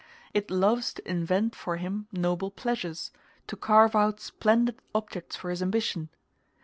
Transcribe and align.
It 0.33 0.49
loves 0.49 0.93
to 0.95 1.07
invent 1.07 1.53
for 1.53 1.77
him 1.77 2.07
noble 2.11 2.49
pleasures, 2.49 3.11
to 3.45 3.55
carve 3.55 3.95
out 3.95 4.19
splendid 4.19 4.79
objects 4.95 5.35
for 5.35 5.51
his 5.51 5.61
ambition. 5.61 6.09